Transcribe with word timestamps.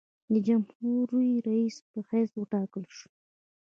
د 0.31 0.33
جمهورریس 0.47 1.75
په 1.91 1.99
حیث 2.09 2.31
وټاکل 2.37 2.83
شوم. 2.97 3.11